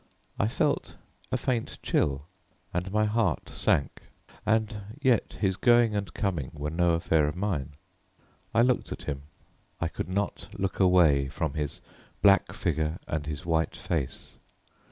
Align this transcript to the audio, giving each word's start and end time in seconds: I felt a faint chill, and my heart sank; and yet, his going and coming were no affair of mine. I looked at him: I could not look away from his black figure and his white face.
I 0.39 0.47
felt 0.47 0.95
a 1.31 1.37
faint 1.37 1.77
chill, 1.83 2.25
and 2.73 2.91
my 2.91 3.05
heart 3.05 3.49
sank; 3.49 4.01
and 4.47 4.81
yet, 4.99 5.33
his 5.41 5.57
going 5.57 5.95
and 5.95 6.11
coming 6.11 6.49
were 6.55 6.71
no 6.71 6.93
affair 6.95 7.27
of 7.27 7.35
mine. 7.35 7.73
I 8.51 8.63
looked 8.63 8.91
at 8.91 9.03
him: 9.03 9.21
I 9.79 9.89
could 9.89 10.09
not 10.09 10.47
look 10.57 10.79
away 10.79 11.27
from 11.27 11.53
his 11.53 11.81
black 12.23 12.51
figure 12.51 12.97
and 13.07 13.27
his 13.27 13.45
white 13.45 13.75
face. 13.75 14.31